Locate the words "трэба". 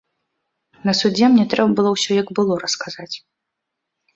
1.55-1.71